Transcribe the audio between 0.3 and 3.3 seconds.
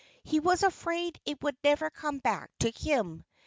was afraid it would never come back to him.